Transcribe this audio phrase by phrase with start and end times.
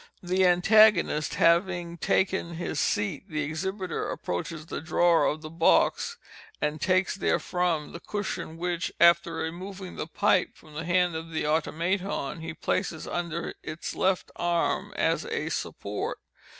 [0.23, 6.17] The antagonist having taken his seat, the exhibiter approaches the drawer of the box,
[6.59, 11.45] and takes therefrom the cushion, which, after removing the pipe from the hand of the
[11.45, 16.17] Automaton, he places under its left arm as a support.